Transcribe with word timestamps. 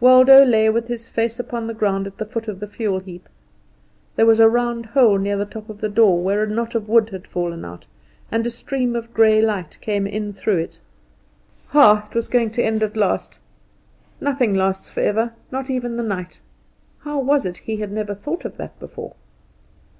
Waldo 0.00 0.44
lay 0.44 0.68
with 0.68 0.88
his 0.88 1.06
face 1.06 1.38
upon 1.38 1.68
the 1.68 1.72
ground 1.72 2.08
at 2.08 2.18
the 2.18 2.24
foot 2.24 2.48
of 2.48 2.58
the 2.58 2.66
fuel 2.66 2.98
heap. 2.98 3.28
There 4.16 4.26
was 4.26 4.40
a 4.40 4.48
round 4.48 4.86
hole 4.86 5.16
near 5.16 5.36
the 5.36 5.44
top 5.46 5.68
of 5.70 5.80
the 5.80 5.88
door, 5.88 6.20
where 6.24 6.42
a 6.42 6.48
knot 6.50 6.74
of 6.74 6.88
wood 6.88 7.10
had 7.10 7.24
fallen 7.24 7.64
out, 7.64 7.86
and 8.32 8.44
a 8.44 8.50
stream 8.50 8.96
of 8.96 9.14
grey 9.14 9.40
light 9.40 9.78
came 9.80 10.04
in 10.04 10.32
through 10.32 10.56
it. 10.58 10.80
Ah, 11.72 12.08
it 12.10 12.16
was 12.16 12.28
going 12.28 12.50
to 12.50 12.64
end 12.64 12.82
at 12.82 12.96
last. 12.96 13.38
Nothing 14.20 14.54
lasts 14.54 14.90
forever, 14.90 15.34
not 15.52 15.70
even 15.70 15.96
the 15.96 16.02
night. 16.02 16.40
How 17.02 17.20
was 17.20 17.46
it 17.46 17.58
he 17.58 17.76
had 17.76 17.92
never 17.92 18.12
thought 18.16 18.44
of 18.44 18.56
that 18.56 18.76
before? 18.80 19.14